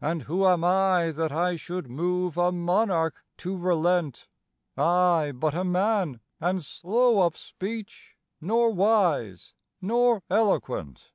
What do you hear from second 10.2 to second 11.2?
eloquent."